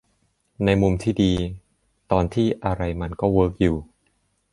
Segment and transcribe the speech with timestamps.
[0.65, 1.33] ในมุมที่ดี
[2.11, 3.77] ตอนที่อะไรมันก็เวิร์กอยู่